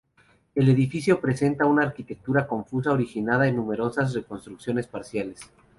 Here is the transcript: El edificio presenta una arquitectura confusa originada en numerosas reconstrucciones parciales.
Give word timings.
El 0.55 0.67
edificio 0.67 1.21
presenta 1.21 1.67
una 1.67 1.83
arquitectura 1.83 2.47
confusa 2.47 2.91
originada 2.91 3.47
en 3.47 3.55
numerosas 3.55 4.15
reconstrucciones 4.15 4.87
parciales. 4.87 5.41